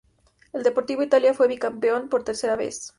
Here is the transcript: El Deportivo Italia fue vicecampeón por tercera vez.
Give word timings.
El 0.51 0.63
Deportivo 0.63 1.03
Italia 1.03 1.35
fue 1.35 1.47
vicecampeón 1.47 2.09
por 2.09 2.23
tercera 2.23 2.55
vez. 2.55 2.89